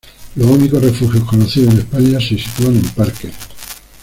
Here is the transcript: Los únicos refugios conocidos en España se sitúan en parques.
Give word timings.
Los 0.35 0.47
únicos 0.49 0.81
refugios 0.81 1.23
conocidos 1.25 1.75
en 1.75 1.81
España 1.81 2.19
se 2.19 2.35
sitúan 2.35 2.75
en 2.75 2.81
parques. 2.95 3.35